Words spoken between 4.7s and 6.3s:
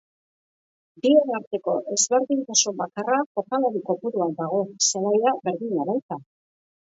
zelaia berdina baita.